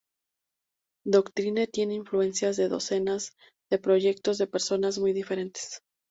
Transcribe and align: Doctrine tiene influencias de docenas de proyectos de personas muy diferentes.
Doctrine 1.05 1.67
tiene 1.67 1.93
influencias 1.93 2.57
de 2.57 2.69
docenas 2.69 3.33
de 3.69 3.77
proyectos 3.77 4.39
de 4.39 4.47
personas 4.47 4.97
muy 4.97 5.13
diferentes. 5.13 5.83